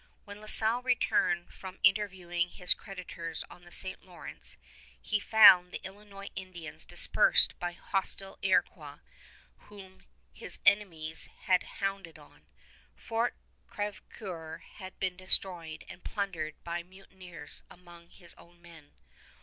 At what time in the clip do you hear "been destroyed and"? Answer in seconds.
14.99-16.03